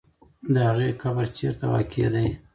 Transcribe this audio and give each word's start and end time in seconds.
د 0.53 0.55
هغې 0.69 0.89
قبر 1.01 1.25
چېرته 1.37 1.65
واقع 1.71 2.07
دی؟ 2.13 2.27